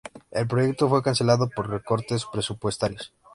[0.31, 3.13] El proyecto fue cancelado por recortes presupuestarios.